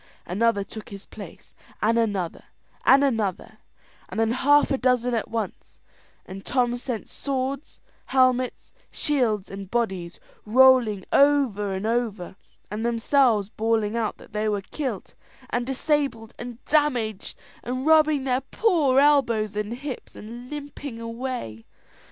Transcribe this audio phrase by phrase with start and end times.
[0.25, 2.45] Another took his place, and another,
[2.87, 3.59] and another,
[4.09, 5.77] and then half a dozen at once,
[6.25, 12.35] and Tom sent swords, helmets, shields, and bodies, rolling over and over,
[12.71, 15.13] and themselves bawling out that they were kilt,
[15.51, 21.63] and disabled, and damaged, and rubbing their poor elbows and hips, and limping away.